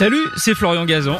Salut, 0.00 0.28
c'est 0.34 0.54
Florian 0.54 0.86
Gazan. 0.86 1.18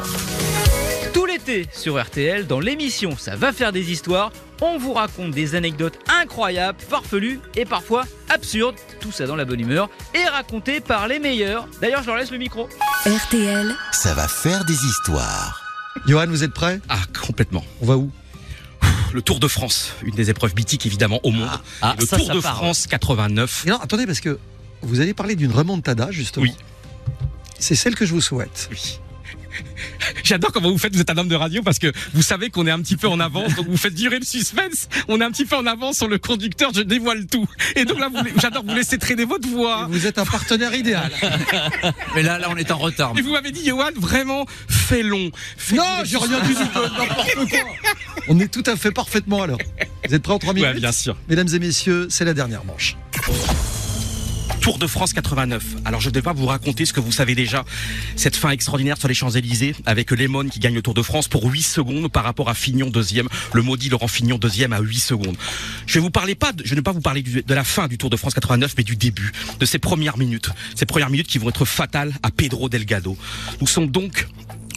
Tout 1.13 1.27
l'été 1.27 1.67
sur 1.71 2.01
RTL, 2.03 2.47
dans 2.47 2.59
l'émission 2.59 3.15
Ça 3.15 3.35
va 3.35 3.53
faire 3.53 3.71
des 3.71 3.91
histoires, 3.91 4.31
on 4.59 4.79
vous 4.79 4.93
raconte 4.93 5.29
des 5.29 5.53
anecdotes 5.53 5.99
incroyables, 6.19 6.79
farfelues 6.89 7.39
et 7.55 7.65
parfois 7.65 8.05
absurdes, 8.27 8.73
tout 8.99 9.11
ça 9.11 9.27
dans 9.27 9.35
la 9.35 9.45
bonne 9.45 9.59
humeur, 9.59 9.87
et 10.15 10.27
racontées 10.27 10.79
par 10.79 11.07
les 11.07 11.19
meilleurs. 11.19 11.67
D'ailleurs, 11.79 12.01
je 12.01 12.07
leur 12.07 12.15
laisse 12.15 12.31
le 12.31 12.39
micro. 12.39 12.67
RTL, 13.05 13.75
Ça 13.91 14.15
va 14.15 14.27
faire 14.27 14.65
des 14.65 14.83
histoires. 14.83 15.61
Johan, 16.07 16.25
vous 16.25 16.43
êtes 16.43 16.53
prêt? 16.55 16.81
Ah, 16.89 17.01
complètement. 17.23 17.63
On 17.83 17.85
va 17.85 17.97
où? 17.97 18.09
Le 19.13 19.21
Tour 19.21 19.39
de 19.39 19.47
France, 19.47 19.93
une 20.01 20.15
des 20.15 20.31
épreuves 20.31 20.55
mythiques 20.55 20.87
évidemment 20.87 21.19
au 21.21 21.29
monde. 21.29 21.47
Ah, 21.83 21.93
Et 21.99 22.01
le 22.01 22.07
ça, 22.07 22.17
Tour 22.17 22.25
ça 22.25 22.33
de 22.33 22.39
part, 22.39 22.55
France 22.55 22.87
89. 22.87 23.65
Et 23.67 23.69
Non, 23.69 23.77
attendez, 23.79 24.07
parce 24.07 24.21
que 24.21 24.39
vous 24.81 25.01
allez 25.01 25.13
parler 25.13 25.35
d'une 25.35 25.51
remontada, 25.51 26.09
justement. 26.09 26.45
Oui. 26.45 26.55
C'est 27.61 27.75
celle 27.75 27.95
que 27.95 28.05
je 28.05 28.11
vous 28.13 28.21
souhaite. 28.21 28.67
Oui. 28.71 28.99
J'adore 30.23 30.51
comment 30.51 30.69
vous 30.71 30.77
faites, 30.77 30.93
vous 30.95 31.01
êtes 31.01 31.09
un 31.09 31.17
homme 31.17 31.27
de 31.27 31.35
radio 31.35 31.61
parce 31.61 31.77
que 31.77 31.91
vous 32.13 32.21
savez 32.21 32.49
qu'on 32.49 32.65
est 32.67 32.71
un 32.71 32.79
petit 32.81 32.95
peu 32.95 33.07
en 33.07 33.19
avance, 33.19 33.53
donc 33.55 33.67
vous 33.67 33.77
faites 33.77 33.93
durer 33.93 34.17
le 34.19 34.25
suspense. 34.25 34.87
On 35.07 35.19
est 35.21 35.23
un 35.23 35.31
petit 35.31 35.45
peu 35.45 35.55
en 35.57 35.65
avance 35.65 35.97
sur 35.97 36.07
le 36.07 36.17
conducteur, 36.17 36.71
je 36.73 36.81
dévoile 36.81 37.27
tout. 37.27 37.45
Et 37.75 37.85
donc 37.85 37.99
là, 37.99 38.09
vous- 38.09 38.39
j'adore 38.39 38.63
vous 38.65 38.73
laisser 38.73 38.97
traîner 38.97 39.25
votre 39.25 39.47
voix. 39.47 39.87
Vous 39.91 40.07
êtes 40.07 40.17
un 40.19 40.25
partenaire 40.25 40.73
idéal. 40.73 41.11
Mais 42.15 42.23
là, 42.23 42.39
là, 42.39 42.47
on 42.49 42.55
est 42.57 42.71
en 42.71 42.77
retard. 42.77 43.13
Et 43.17 43.21
vous 43.21 43.31
m'avez 43.31 43.51
dit, 43.51 43.65
Johan, 43.65 43.89
vraiment, 43.97 44.45
fais 44.67 45.03
long. 45.03 45.29
Fais 45.57 45.75
non, 45.75 45.83
j'ai 46.03 46.17
rien 46.17 46.39
dit 46.41 46.47
du 46.49 46.55
tout, 46.55 46.81
n'importe 46.81 47.49
quoi. 47.49 47.59
On 48.29 48.39
est 48.39 48.51
tout 48.51 48.63
à 48.65 48.75
fait 48.75 48.91
parfaitement 48.91 49.43
alors. 49.43 49.59
Vous 50.07 50.15
êtes 50.15 50.23
prêts 50.23 50.33
en 50.33 50.39
3 50.39 50.53
minutes 50.53 50.73
Ouais, 50.73 50.79
bien 50.79 50.91
sûr. 50.91 51.15
Mesdames 51.29 51.49
et 51.53 51.59
messieurs, 51.59 52.07
c'est 52.09 52.25
la 52.25 52.33
dernière 52.33 52.63
manche. 52.65 52.95
Tour 54.61 54.77
de 54.77 54.85
France 54.85 55.13
89. 55.13 55.63
Alors 55.85 56.01
je 56.01 56.09
ne 56.09 56.13
vais 56.13 56.21
pas 56.21 56.33
vous 56.33 56.45
raconter 56.45 56.85
ce 56.85 56.93
que 56.93 56.99
vous 56.99 57.11
savez 57.11 57.33
déjà. 57.33 57.65
Cette 58.15 58.35
fin 58.35 58.51
extraordinaire 58.51 58.95
sur 58.95 59.07
les 59.07 59.15
Champs-Élysées 59.15 59.75
avec 59.87 60.11
Lemon 60.11 60.47
qui 60.49 60.59
gagne 60.59 60.75
le 60.75 60.83
Tour 60.83 60.93
de 60.93 61.01
France 61.01 61.27
pour 61.27 61.45
8 61.45 61.63
secondes 61.63 62.11
par 62.11 62.23
rapport 62.23 62.47
à 62.47 62.53
Fignon 62.53 62.91
deuxième. 62.91 63.27
Le 63.53 63.63
maudit 63.63 63.89
Laurent 63.89 64.07
Fignon 64.07 64.37
deuxième 64.37 64.71
à 64.71 64.79
8 64.79 64.99
secondes. 64.99 65.35
Je 65.87 65.95
vais 65.95 65.99
vous 65.99 66.11
parler 66.11 66.35
pas, 66.35 66.51
je 66.63 66.73
ne 66.73 66.79
vais 66.79 66.83
pas 66.83 66.91
vous 66.91 67.01
parler 67.01 67.23
de 67.23 67.53
la 67.53 67.63
fin 67.63 67.87
du 67.87 67.97
Tour 67.97 68.11
de 68.11 68.17
France 68.17 68.35
89, 68.35 68.75
mais 68.77 68.83
du 68.83 68.95
début, 68.95 69.31
de 69.59 69.65
ces 69.65 69.79
premières 69.79 70.19
minutes. 70.19 70.51
Ces 70.75 70.85
premières 70.85 71.09
minutes 71.09 71.27
qui 71.27 71.39
vont 71.39 71.49
être 71.49 71.65
fatales 71.65 72.13
à 72.21 72.29
Pedro 72.29 72.69
Delgado. 72.69 73.17
Nous 73.61 73.67
sommes 73.67 73.87
donc 73.87 74.27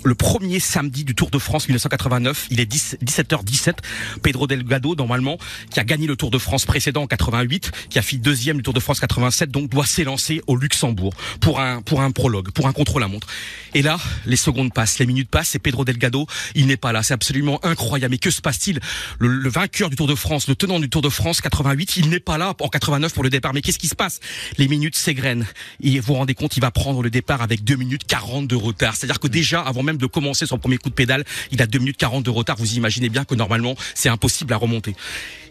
le 0.05 0.15
premier 0.15 0.61
samedi 0.61 1.05
du 1.05 1.15
Tour 1.15 1.31
de 1.31 1.39
France 1.39 1.67
1989. 1.69 2.49
Il 2.51 2.61
est 2.61 2.67
10 2.67 2.99
17h17. 3.05 3.75
Pedro 4.23 4.47
Delgado, 4.47 4.95
normalement, 4.95 5.39
qui 5.71 5.81
a 5.81 5.85
gagné 5.85 6.07
le 6.07 6.17
Tour 6.17 6.31
de 6.31 6.39
France 6.39 6.67
précédent 6.67 7.03
en 7.03 7.07
88, 7.07 7.73
qui 7.89 7.99
a 7.99 8.03
fait 8.03 8.17
deuxième 8.17 8.59
du 8.59 8.63
Tour 8.63 8.75
de 8.75 8.81
France 8.81 9.01
87, 9.01 9.51
donc 9.51 9.71
doit 9.71 9.87
s'élancer 9.87 10.43
au 10.47 10.57
Luxembourg 10.57 11.15
pour 11.41 11.61
un, 11.61 11.83
pour 11.83 12.03
un 12.03 12.11
prologue, 12.11 12.51
pour 12.51 12.67
un 12.67 12.73
contre-la-montre. 12.73 13.27
Et 13.75 13.83
là, 13.83 13.99
les 14.27 14.37
secondes 14.37 14.73
passent, 14.73 14.99
les 14.99 15.07
minutes 15.07 15.31
passent, 15.31 15.55
et 15.55 15.59
Pedro 15.59 15.85
Delgado, 15.85 16.27
il 16.55 16.67
n'est 16.67 16.77
pas 16.77 16.93
là. 16.93 17.03
C'est 17.03 17.15
absolument 17.15 17.65
incroyable. 17.65 18.13
Mais 18.13 18.19
que 18.19 18.31
se 18.31 18.41
passe-t-il? 18.41 18.81
Le, 19.19 19.29
le 19.29 19.51
vainqueur 19.51 19.91
du 19.91 19.97
Tour 19.97 20.07
de 20.07 20.15
France, 20.15 20.49
le 20.49 20.55
tenant 20.55 20.79
du 20.81 20.89
Tour 20.89 21.03
de 21.03 21.09
France 21.09 21.41
88, 21.41 21.97
il 21.97 22.11
n'est 22.11 22.21
pas 22.21 22.39
là 22.39 22.55
en 22.61 22.69
89 22.69 23.13
pour 23.13 23.23
le 23.23 23.31
départ. 23.31 23.55
Mais 23.55 23.63
qu'est-ce 23.63 23.79
qui 23.79 23.89
se 23.89 23.95
passe? 23.95 24.21
Les 24.59 24.69
minutes 24.69 24.97
s'égrènent. 24.97 25.47
Et 25.83 26.01
vous 26.01 26.09
vous 26.09 26.15
rendez 26.15 26.35
compte, 26.35 26.57
il 26.57 26.61
va 26.61 26.71
prendre 26.71 27.03
le 27.03 27.11
départ 27.11 27.43
avec 27.43 27.65
2 27.65 27.77
minutes 27.77 28.05
40 28.07 28.47
de 28.47 28.57
retard. 28.57 28.95
C'est-à-dire 28.97 29.21
que 29.21 29.29
déjà, 29.29 29.61
avant 29.61 29.83
même 29.83 29.94
de 29.99 30.07
commencer 30.07 30.47
son 30.47 30.59
premier 30.59 30.79
coup 30.79 30.89
de 30.89 30.95
pédale, 30.95 31.25
il 31.51 31.61
a 31.63 31.67
2 31.67 31.79
minutes 31.79 31.97
40 31.97 32.25
de 32.25 32.31
retard. 32.31 32.57
Vous 32.57 32.75
imaginez 32.75 33.09
bien 33.09 33.25
que 33.25 33.35
normalement, 33.35 33.75
c'est 33.95 34.09
impossible 34.09 34.53
à 34.53 34.57
remonter. 34.57 34.95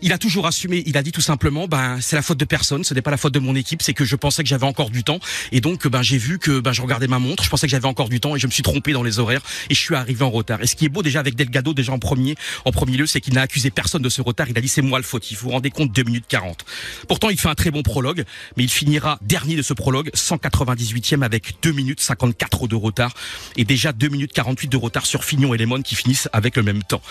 Il 0.01 0.11
a 0.11 0.17
toujours 0.17 0.45
assumé, 0.47 0.83
il 0.85 0.97
a 0.97 1.03
dit 1.03 1.13
tout 1.13 1.21
simplement, 1.21 1.65
ben, 1.65 1.99
c'est 2.01 2.17
la 2.17 2.21
faute 2.21 2.37
de 2.37 2.43
personne, 2.43 2.83
ce 2.83 2.93
n'est 2.93 3.01
pas 3.01 3.11
la 3.11 3.15
faute 3.15 3.33
de 3.33 3.39
mon 3.39 3.55
équipe, 3.55 3.81
c'est 3.81 3.93
que 3.93 4.03
je 4.03 4.17
pensais 4.17 4.43
que 4.43 4.49
j'avais 4.49 4.65
encore 4.65 4.89
du 4.89 5.05
temps. 5.05 5.19
Et 5.53 5.61
donc, 5.61 5.87
ben, 5.87 6.01
j'ai 6.01 6.17
vu 6.17 6.39
que, 6.39 6.59
ben, 6.59 6.73
je 6.73 6.81
regardais 6.81 7.07
ma 7.07 7.19
montre, 7.19 7.43
je 7.43 7.49
pensais 7.49 7.67
que 7.67 7.71
j'avais 7.71 7.87
encore 7.87 8.09
du 8.09 8.19
temps 8.19 8.35
et 8.35 8.39
je 8.39 8.45
me 8.45 8.51
suis 8.51 8.63
trompé 8.63 8.91
dans 8.91 9.01
les 9.03 9.19
horaires 9.19 9.41
et 9.69 9.73
je 9.73 9.79
suis 9.79 9.95
arrivé 9.95 10.21
en 10.25 10.29
retard. 10.29 10.61
Et 10.61 10.67
ce 10.67 10.75
qui 10.75 10.83
est 10.83 10.89
beau 10.89 11.03
déjà 11.03 11.21
avec 11.21 11.35
Delgado, 11.35 11.73
déjà 11.73 11.93
en 11.93 11.99
premier, 11.99 12.35
en 12.65 12.71
premier 12.71 12.97
lieu, 12.97 13.05
c'est 13.05 13.21
qu'il 13.21 13.33
n'a 13.33 13.43
accusé 13.43 13.71
personne 13.71 14.01
de 14.01 14.09
ce 14.09 14.21
retard. 14.21 14.49
Il 14.49 14.57
a 14.57 14.61
dit, 14.61 14.67
c'est 14.67 14.81
moi 14.81 14.99
le 14.99 15.05
fautif. 15.05 15.39
Vous 15.39 15.45
vous 15.45 15.53
rendez 15.53 15.71
compte, 15.71 15.93
2 15.93 16.03
minutes 16.03 16.25
40. 16.27 16.65
Pourtant, 17.07 17.29
il 17.29 17.39
fait 17.39 17.49
un 17.49 17.55
très 17.55 17.71
bon 17.71 17.81
prologue, 17.81 18.25
mais 18.57 18.63
il 18.63 18.69
finira 18.69 19.19
dernier 19.21 19.55
de 19.55 19.61
ce 19.61 19.73
prologue, 19.73 20.09
198e 20.13 21.21
avec 21.21 21.55
2 21.61 21.71
minutes 21.71 22.01
54 22.01 22.67
de 22.67 22.75
retard 22.75 23.13
et 23.55 23.63
déjà 23.63 23.93
2 23.93 24.09
minutes 24.09 24.32
48 24.33 24.67
de 24.67 24.77
retard 24.77 25.05
sur 25.05 25.23
Fignon 25.23 25.53
et 25.53 25.57
Lemon 25.57 25.81
qui 25.81 25.95
finissent 25.95 26.29
avec 26.33 26.55
le 26.55 26.63
même 26.63 26.83
temps. 26.83 27.01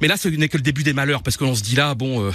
Mais 0.00 0.08
là, 0.08 0.16
ce 0.16 0.28
n'est 0.28 0.48
que 0.48 0.56
le 0.56 0.62
début 0.62 0.82
des 0.82 0.92
malheurs, 0.92 1.22
parce 1.22 1.36
qu'on 1.36 1.54
se 1.54 1.62
dit 1.62 1.74
là, 1.74 1.94
bon, 1.94 2.22
euh, 2.22 2.32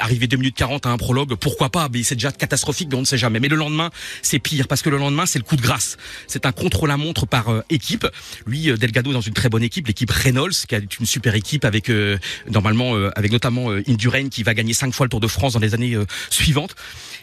arriver 0.00 0.26
2 0.26 0.36
minutes 0.36 0.56
40 0.56 0.86
à 0.86 0.90
un 0.90 0.96
prologue, 0.96 1.34
pourquoi 1.34 1.70
pas 1.70 1.88
Mais 1.92 2.02
c'est 2.02 2.16
déjà 2.16 2.32
catastrophique, 2.32 2.88
mais 2.90 2.96
on 2.96 3.00
ne 3.00 3.06
sait 3.06 3.18
jamais. 3.18 3.40
Mais 3.40 3.48
le 3.48 3.56
lendemain, 3.56 3.90
c'est 4.22 4.38
pire, 4.38 4.66
parce 4.68 4.82
que 4.82 4.90
le 4.90 4.98
lendemain, 4.98 5.26
c'est 5.26 5.38
le 5.38 5.44
coup 5.44 5.56
de 5.56 5.62
grâce. 5.62 5.96
C'est 6.26 6.46
un 6.46 6.52
contre-la-montre 6.52 7.26
par 7.26 7.48
euh, 7.48 7.62
équipe. 7.70 8.06
Lui, 8.46 8.70
euh, 8.70 8.76
Delgado, 8.76 9.12
dans 9.12 9.20
une 9.20 9.34
très 9.34 9.48
bonne 9.48 9.62
équipe, 9.62 9.86
l'équipe 9.86 10.10
Reynolds, 10.10 10.54
qui 10.68 10.74
est 10.74 10.98
une 10.98 11.06
super 11.06 11.34
équipe 11.34 11.64
avec 11.64 11.90
euh, 11.90 12.18
normalement, 12.50 12.96
euh, 12.96 13.10
avec 13.16 13.32
notamment 13.32 13.70
Indurain, 13.88 14.28
qui 14.28 14.42
va 14.42 14.54
gagner 14.54 14.72
cinq 14.72 14.92
fois 14.92 15.06
le 15.06 15.10
Tour 15.10 15.20
de 15.20 15.28
France 15.28 15.52
dans 15.52 15.60
les 15.60 15.74
années 15.74 15.96
suivantes. 16.30 16.74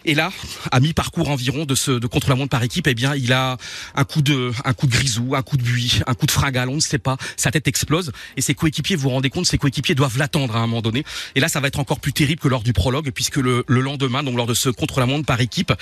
Et 0.06 0.16
là, 0.16 0.32
à 0.72 0.80
mi-parcours 0.80 1.30
environ 1.30 1.66
de 1.66 1.76
ce 1.76 1.92
de 1.92 2.08
contre-la-montre 2.08 2.50
par 2.50 2.64
équipe, 2.64 2.88
eh 2.88 2.96
bien, 2.96 3.16
il 3.16 3.34
a 3.34 3.58
un 3.96 4.04
coup 4.04 4.22
de 4.22 4.52
un 4.66 4.74
coup 4.74 4.88
de 4.88 4.92
grisou, 4.92 5.36
un 5.36 5.42
coup 5.42 5.58
de 5.58 5.64
buis, 5.64 6.00
un 6.08 6.14
coup 6.14 6.26
de 6.26 6.32
fringale, 6.32 6.70
on 6.70 6.76
ne 6.76 6.82
sait 6.82 6.98
pas. 6.98 7.18
Sa 7.38 7.52
tête 7.52 7.68
explose 7.68 8.12
et 8.38 8.42
ses 8.42 8.54
coéquipiers, 8.54 8.96
vous 8.96 9.04
vous 9.04 9.10
rendez 9.10 9.30
compte, 9.30 9.46
ses 9.46 9.58
coéquipiers 9.58 9.81
doivent 9.96 10.18
l'attendre 10.18 10.56
à 10.56 10.60
un 10.60 10.68
moment 10.68 10.82
donné. 10.82 11.04
Et 11.36 11.40
là, 11.40 11.50
ça 11.50 11.60
va 11.60 11.68
être 11.68 11.80
encore 11.80 12.00
plus 12.00 12.14
terrible 12.14 12.42
que 12.42 12.48
lors 12.48 12.64
du 12.64 12.74
prologue, 12.74 13.12
puisque 13.12 13.38
le, 13.38 13.64
le 13.68 13.82
lendemain, 13.82 14.24
donc 14.24 14.36
lors 14.36 14.48
de 14.48 14.54
ce 14.54 14.70
contre-la-montre 14.70 15.26
par 15.26 15.42
équipe, 15.42 15.74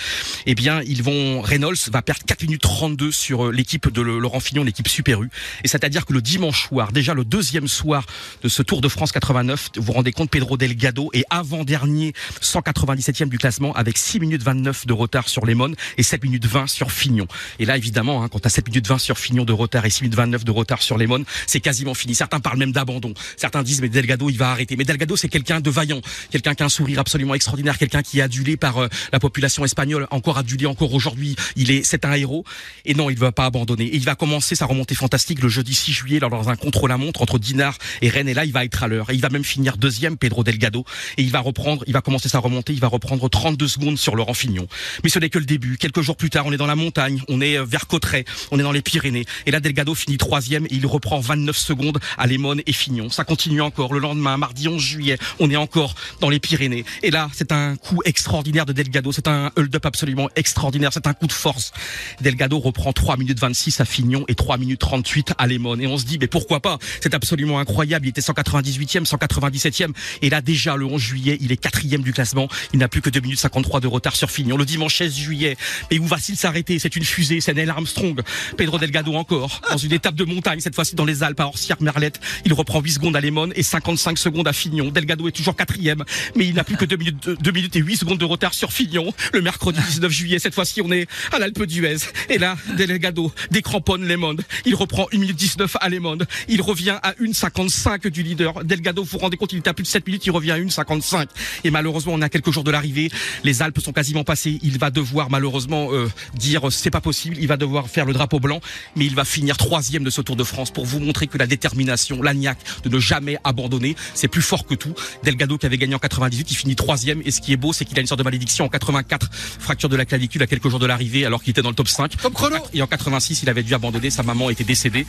eh 0.46 0.56
bien, 0.56 0.82
ils 0.86 1.04
vont 1.04 1.42
Reynolds 1.42 1.90
va 1.92 2.02
perdre 2.02 2.24
4 2.26 2.44
minutes 2.44 2.62
32 2.62 3.12
sur 3.12 3.48
euh, 3.48 3.52
l'équipe 3.52 3.92
de 3.92 4.02
Laurent 4.02 4.40
Fignon, 4.40 4.64
l'équipe 4.64 4.88
Super 4.88 5.22
U. 5.22 5.30
Et 5.64 5.68
c'est-à-dire 5.68 6.06
que 6.06 6.14
le 6.14 6.22
dimanche 6.22 6.68
soir, 6.68 6.92
déjà 6.92 7.14
le 7.14 7.26
deuxième 7.26 7.68
soir 7.68 8.06
de 8.44 8.50
ce 8.50 8.62
Tour 8.62 8.82
de 8.82 8.88
France 8.88 9.12
89, 9.12 9.70
vous 9.76 9.82
vous 9.82 9.94
rendez 9.94 10.12
compte, 10.12 10.30
Pedro 10.30 10.58
Delgado 10.58 11.09
est 11.14 11.26
avant-dernier, 11.30 12.14
197e 12.42 13.30
du 13.30 13.38
classement, 13.38 13.74
avec 13.74 13.98
6 13.98 14.20
minutes 14.20 14.44
29 14.44 14.88
de 14.88 14.94
retard 14.94 15.30
sur 15.30 15.46
Lemon 15.46 15.74
et 15.98 16.04
7 16.04 16.24
minutes 16.24 16.46
20 16.46 16.68
sur 16.68 16.92
Fignon. 16.92 17.28
Et 17.59 17.66
là, 17.66 17.78
évidemment, 17.78 18.24
hein, 18.24 18.30
quand 18.30 18.40
t'as 18.40 18.50
7 18.50 18.68
minutes 18.68 18.88
20 18.88 18.98
sur 18.98 19.18
Fignon 19.18 19.46
de 19.46 19.54
retard 19.54 19.86
et 19.86 19.90
6 19.90 20.04
minutes 20.04 20.16
29 20.16 20.46
de 20.46 20.52
retard 20.52 20.82
sur 20.82 20.98
Lemon, 20.98 21.24
c'est 21.48 21.59
quasiment 21.59 21.94
fini. 21.94 22.16
Certains 22.16 22.40
parlent 22.40 22.58
même 22.58 22.72
d'abandon. 22.72 23.14
Certains 23.38 23.64
disent, 23.64 23.82
mais 23.82 23.89
Delgado, 23.90 24.30
il 24.30 24.38
va 24.38 24.52
arrêter. 24.52 24.76
Mais 24.76 24.84
Delgado, 24.84 25.16
c'est 25.16 25.30
quelqu'un 25.30 25.60
de 25.60 25.70
vaillant, 25.70 26.02
quelqu'un 26.32 26.56
qui 26.56 26.64
a 26.64 26.66
un 26.66 26.70
sourire 26.70 27.00
absolument 27.00 27.36
extraordinaire, 27.36 27.78
quelqu'un 27.78 28.02
qui 28.02 28.20
est 28.20 28.22
adulé 28.22 28.58
par 28.58 28.78
euh, 28.78 28.88
la 29.12 29.20
population 29.20 29.66
espagnole, 29.66 30.08
encore 30.12 30.38
adulé 30.38 30.66
encore 30.66 30.94
aujourd'hui. 30.94 31.36
Il 31.56 31.72
est, 31.72 31.84
c'est 31.84 32.06
un 32.06 32.14
héros. 32.14 32.44
Et 32.86 32.94
non, 32.94 33.10
il 33.10 33.16
ne 33.16 33.20
va 33.20 33.32
pas 33.32 33.46
abandonner. 33.46 33.86
Et 33.86 33.96
il 33.96 34.06
va 34.06 34.16
commencer 34.16 34.56
sa 34.56 34.66
remontée 34.66 34.96
fantastique 34.96 35.42
le 35.42 35.50
jeudi 35.50 35.74
6 35.74 35.92
juillet 35.94 36.20
lors 36.20 36.30
dans 36.30 36.50
un 36.50 36.56
contre-la-montre 36.56 37.22
entre 37.22 37.40
Dinard 37.40 37.78
et 38.02 38.10
Rennes. 38.10 38.30
Et 38.30 38.34
là, 38.34 38.46
il 38.46 38.52
va 38.52 38.66
être 38.66 38.84
à 38.84 38.88
l'heure. 38.88 39.10
Et 39.10 39.16
il 39.16 39.22
va 39.22 39.30
même 39.30 39.44
finir 39.44 39.78
deuxième, 39.78 40.18
Pedro 40.18 40.44
Delgado. 40.44 40.86
Et 41.18 41.24
il 41.24 41.32
va 41.32 41.40
reprendre, 41.40 41.84
il 41.88 41.94
va 41.94 42.02
commencer 42.02 42.30
sa 42.30 42.40
remontée. 42.40 42.74
Il 42.74 42.80
va 42.80 42.88
reprendre 42.88 43.30
32 43.30 43.68
secondes 43.68 43.98
sur 43.98 44.16
Laurent 44.16 44.34
Fignon. 44.34 44.68
Mais 45.04 45.10
ce 45.10 45.20
n'est 45.20 45.30
que 45.30 45.40
le 45.40 45.46
début. 45.46 45.78
Quelques 45.78 46.02
jours 46.02 46.16
plus 46.16 46.30
tard, 46.30 46.46
on 46.46 46.52
est 46.52 46.58
dans 46.58 46.68
la 46.68 46.76
montagne. 46.76 47.22
On 47.28 47.42
est 47.42 47.58
euh, 47.58 47.66
vers 47.66 47.88
Cauterets. 47.88 48.26
On 48.52 48.60
est 48.60 48.64
dans 48.64 48.72
les 48.72 48.82
Pyrénées. 48.82 49.26
Et 49.46 49.52
là, 49.52 49.60
Delgado 49.60 49.96
finit 49.96 50.18
troisième 50.18 50.66
et 50.66 50.76
il 50.76 50.86
reprend 50.86 51.20
29 51.20 51.58
secondes 51.58 52.00
à 52.18 52.28
Lemon 52.28 52.58
et 52.66 52.74
Fignon. 52.74 53.10
Ça 53.10 53.24
continue 53.24 53.62
encore. 53.62 53.78
Le 53.88 54.00
lendemain, 54.00 54.35
mardi 54.35 54.67
11 54.67 54.81
juillet, 54.81 55.17
on 55.40 55.50
est 55.50 55.56
encore 55.56 55.95
dans 56.19 56.29
les 56.29 56.40
Pyrénées. 56.40 56.84
Et 57.01 57.12
là, 57.12 57.29
c'est 57.34 57.53
un 57.53 57.78
coup 57.78 58.01
extraordinaire 58.03 58.66
de 58.66 58.73
Delgado. 58.73 59.12
C'est 59.13 59.28
un 59.29 59.51
hold-up 59.56 59.85
absolument 59.85 60.29
extraordinaire. 60.35 60.91
C'est 60.94 61.07
un 61.07 61.13
coup 61.13 61.28
de 61.28 61.31
force. 61.31 61.72
Delgado 62.19 62.59
reprend 62.59 62.91
3 62.91 63.16
minutes 63.16 63.40
26 63.40 63.79
à 63.79 63.85
Fignon 63.85 64.25
et 64.28 64.35
3 64.35 64.57
minutes 64.57 64.81
38 64.81 65.34
à 65.38 65.47
Lemon. 65.47 65.79
Et 65.79 65.88
on 65.88 65.97
se 65.97 66.06
dit, 66.06 66.17
mais 66.19 66.28
pourquoi 66.28 66.59
pas? 66.59 66.78
C'est 67.01 67.13
absolument 67.13 67.59
incroyable. 67.59 68.06
Il 68.06 68.09
était 68.09 68.22
198e, 68.22 69.06
197e. 69.06 69.94
Et 70.22 70.29
là, 70.29 70.41
déjà, 70.41 70.75
le 70.75 70.85
11 70.85 71.01
juillet, 71.01 71.38
il 71.40 71.51
est 71.51 71.57
quatrième 71.57 72.01
du 72.01 72.11
classement. 72.11 72.50
Il 72.73 72.79
n'a 72.79 72.90
plus 72.90 73.01
que 73.01 73.09
2 73.09 73.22
minutes 73.22 73.40
53 73.40 73.79
de 73.79 73.88
retard 73.88 74.16
sur 74.16 74.29
Fignon. 74.29 74.57
Le 74.57 74.66
dimanche 74.66 74.97
16 74.97 75.16
juillet, 75.16 75.57
mais 75.90 76.00
où 76.00 76.06
va-t-il 76.06 76.38
s'arrêter? 76.38 76.79
C'est 76.79 76.96
une 76.96 77.06
fusée, 77.06 77.40
c'est 77.40 77.53
Neil 77.53 77.69
Armstrong. 77.69 78.22
Pedro 78.57 78.78
Delgado 78.78 79.14
encore, 79.14 79.61
dans 79.70 79.78
une 79.78 79.93
étape 79.93 80.16
de 80.16 80.25
montagne, 80.25 80.59
cette 80.59 80.75
fois-ci 80.75 80.96
dans 80.96 81.05
les 81.05 81.23
Alpes, 81.23 81.40
à 81.40 81.46
Orsières-Merlette. 81.46 82.20
Il 82.46 82.53
reprend 82.53 82.82
8 82.82 82.91
secondes 82.91 83.16
à 83.16 83.22
Lemon 83.22 83.49
et 83.55 83.64
55 83.70 84.18
secondes 84.18 84.48
à 84.48 84.54
Fignon. 84.54 84.90
Delgado 84.90 85.28
est 85.28 85.32
toujours 85.32 85.56
quatrième, 85.56 86.04
mais 86.36 86.48
il 86.48 86.56
n'a 86.56 86.64
plus 86.64 86.78
que 86.78 86.86
2 86.86 86.96
minutes, 86.98 87.30
2 87.30 87.52
minutes 87.52 87.76
et 87.76 87.80
8 87.80 87.98
secondes 87.98 88.18
de 88.18 88.26
retard 88.26 88.54
sur 88.54 88.72
Fignon. 88.72 89.14
Le 89.34 89.42
mercredi 89.42 89.80
19 89.80 90.12
juillet, 90.12 90.40
cette 90.40 90.56
fois-ci, 90.56 90.82
on 90.82 90.92
est 90.92 91.08
à 91.32 91.40
l'Alpe 91.40 91.64
d'Huez. 91.64 91.98
Et 92.30 92.38
là, 92.38 92.58
Delgado 92.78 93.32
décramponne 93.52 94.06
Lemon. 94.06 94.36
Il 94.66 94.76
reprend 94.76 95.08
1 95.14 95.18
minute 95.18 95.36
19 95.36 95.78
à 95.80 95.90
Lemon. 95.90 96.18
Il 96.48 96.62
revient 96.62 96.98
à 97.02 97.14
1,55 97.14 98.08
du 98.10 98.24
leader. 98.24 98.64
Delgado, 98.64 99.04
vous 99.04 99.10
vous 99.12 99.18
rendez 99.20 99.38
compte, 99.38 99.54
il 99.54 99.60
était 99.60 99.70
à 99.70 99.74
plus 99.74 99.84
de 99.84 99.88
7 99.88 100.06
minutes, 100.06 100.26
il 100.26 100.32
revient 100.32 100.52
à 100.52 100.60
1,55. 100.60 101.28
Et 101.64 101.72
malheureusement, 101.72 102.14
on 102.14 102.22
à 102.22 102.30
quelques 102.30 102.52
jours 102.52 102.64
de 102.64 102.72
l'arrivée. 102.72 103.10
Les 103.44 103.62
Alpes 103.62 103.80
sont 103.80 103.94
quasiment 103.94 104.24
passées. 104.24 104.60
Il 104.62 104.78
va 104.78 104.90
devoir 104.90 105.30
malheureusement 105.30 105.94
euh, 105.94 106.10
dire 106.36 106.72
c'est 106.72 106.92
pas 106.92 107.02
possible. 107.02 107.38
Il 107.40 107.48
va 107.48 107.58
devoir 107.58 107.88
faire 107.88 108.06
le 108.06 108.14
drapeau 108.14 108.40
blanc, 108.40 108.62
mais 108.96 109.06
il 109.06 109.16
va 109.16 109.26
finir 109.26 109.58
troisième 109.58 110.04
de 110.04 110.10
ce 110.10 110.22
Tour 110.22 110.36
de 110.36 110.44
France 110.44 110.72
pour 110.72 110.86
vous 110.86 111.00
montrer 111.00 111.28
que 111.28 111.38
la 111.38 111.48
détermination, 111.48 112.22
l'agnac 112.22 112.58
de 112.84 112.90
ne 112.90 113.00
jamais 113.00 113.38
abandonner 113.44 113.59
abandonné. 113.59 113.96
C'est 114.14 114.28
plus 114.28 114.41
fort 114.41 114.66
que 114.66 114.76
tout. 114.76 114.94
Delgado 115.23 115.58
qui 115.58 115.66
avait 115.66 115.78
gagné 115.78 115.96
en 115.96 116.00
98, 116.00 116.52
il 116.52 116.56
finit 116.56 116.76
troisième. 116.76 117.22
Et 117.26 117.32
ce 117.32 117.41
qui 117.41 117.53
est 117.53 117.58
beau, 117.58 117.73
c'est 117.73 117.85
qu'il 117.85 117.97
a 117.97 118.02
une 118.02 118.08
sorte 118.08 118.20
de 118.20 118.23
malédiction 118.23 118.66
en 118.66 118.70
84, 118.70 119.29
fracture 119.32 119.90
de 119.90 119.96
la 119.96 120.06
clavicule 120.06 120.41
à 120.44 120.47
quelques 120.47 120.70
jours 120.70 120.79
de 120.79 120.85
l'arrivée, 120.85 121.26
alors 121.26 121.41
qu'il 121.44 121.52
était 121.52 121.61
dans 121.61 121.70
le 121.70 121.76
top 121.76 121.88
5. 121.88 122.17
Top 122.17 122.34
chrono. 122.34 122.58
Et 122.73 122.82
en 122.82 122.88
86, 122.88 123.44
il 123.44 123.50
avait 123.50 123.64
dû 123.64 123.73
abandonner. 123.73 124.09
Sa 124.09 124.23
maman 124.23 124.50
était 124.50 124.64
décédée. 124.64 125.06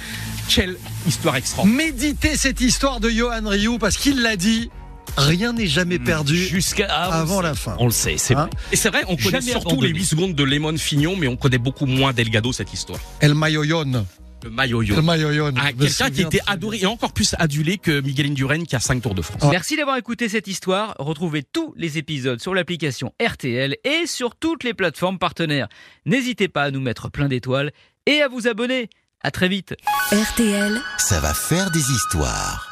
Quelle 0.49 0.77
histoire 1.07 1.37
extraordinaire. 1.37 1.87
Méditez 1.87 2.37
cette 2.37 2.61
histoire 2.61 3.01
de 3.01 3.09
Johan 3.11 3.43
Ryu 3.45 3.79
parce 3.79 3.97
qu'il 3.97 4.21
l'a 4.23 4.37
dit. 4.37 4.71
Rien 5.17 5.53
n'est 5.53 5.67
jamais 5.67 5.99
perdu 5.99 6.37
Jusqu'à 6.37 6.87
ah, 6.89 7.21
avant 7.21 7.41
la 7.41 7.55
fin. 7.55 7.75
On 7.81 7.87
le 7.87 7.91
sait, 7.91 8.15
c'est 8.17 8.35
Hein 8.37 8.43
vrai. 8.43 8.51
Et 8.71 8.77
c'est 8.77 8.91
vrai, 8.91 9.03
on 9.09 9.17
connaît 9.17 9.41
Jamais 9.41 9.51
surtout 9.51 9.71
abandonné. 9.71 9.89
les 9.93 9.99
8 9.99 10.05
secondes 10.05 10.35
de 10.35 10.45
Lemon 10.45 10.77
Fignon, 10.77 11.17
mais 11.17 11.27
on 11.27 11.37
connaît 11.37 11.59
beaucoup 11.59 11.87
moins 11.87 12.13
Delgado 12.13 12.53
cette 12.53 12.73
histoire. 12.73 13.01
El 13.21 13.35
Mayoyon. 13.35 14.07
Le 14.45 14.51
Mayoyon. 14.51 14.95
Ah, 15.57 15.71
Je 15.71 15.75
me 15.77 15.87
Quelqu'un 15.87 16.11
qui 16.11 16.23
était 16.23 16.41
adoré 16.47 16.79
et 16.81 16.87
encore 16.87 17.13
plus 17.13 17.35
adulé 17.39 17.79
que 17.79 18.01
Miguel 18.01 18.27
Indurain 18.27 18.65
qui 18.65 18.77
a 18.77 18.81
5 18.81 19.03
Tours 19.03 19.15
de 19.15 19.23
France. 19.23 19.43
Merci 19.51 19.77
d'avoir 19.77 19.97
écouté 19.97 20.29
cette 20.29 20.47
histoire. 20.47 20.95
Retrouvez 20.99 21.43
tous 21.43 21.75
les 21.77 21.99
épisodes 21.99 22.41
sur 22.41 22.55
l'application 22.55 23.13
RTL 23.23 23.77
et 23.85 24.07
sur 24.07 24.37
toutes 24.37 24.65
les 24.65 24.75
plateformes 24.75 25.19
partenaires. 25.19 25.69
N'hésitez 26.07 26.49
pas 26.49 26.65
à 26.65 26.71
nous 26.71 26.81
mettre 26.81 27.11
plein 27.11 27.29
d'étoiles 27.29 27.73
et 28.07 28.23
à 28.23 28.29
vous 28.29 28.49
abonner. 28.49 28.89
À 29.23 29.31
très 29.31 29.49
vite. 29.49 29.75
RTL. 30.13 30.81
Ça 30.99 31.21
va 31.21 31.35
faire 31.35 31.71
des 31.71 31.91
histoires. 31.91 32.70